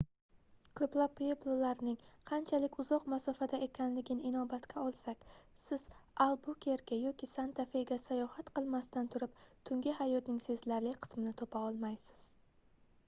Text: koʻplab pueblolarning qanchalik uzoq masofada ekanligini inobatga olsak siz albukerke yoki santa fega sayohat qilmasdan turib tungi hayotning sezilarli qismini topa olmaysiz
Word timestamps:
koʻplab 0.77 1.11
pueblolarning 1.17 1.97
qanchalik 2.29 2.77
uzoq 2.83 3.03
masofada 3.13 3.57
ekanligini 3.65 4.23
inobatga 4.29 4.85
olsak 4.85 5.27
siz 5.65 5.85
albukerke 6.25 6.99
yoki 7.01 7.29
santa 7.35 7.65
fega 7.75 7.97
sayohat 8.07 8.49
qilmasdan 8.57 9.11
turib 9.17 9.35
tungi 9.71 9.93
hayotning 10.01 10.41
sezilarli 10.47 10.95
qismini 11.05 11.35
topa 11.43 11.63
olmaysiz 11.69 12.25